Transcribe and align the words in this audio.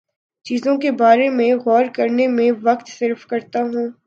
چیزوں 0.45 0.77
کے 0.77 0.91
بارے 0.91 1.29
میں 1.29 1.53
غور 1.55 1.85
کرنے 1.95 2.27
میں 2.27 2.51
وقت 2.63 2.87
صرف 2.89 3.25
کرتا 3.25 3.63
ہوں 3.63 3.91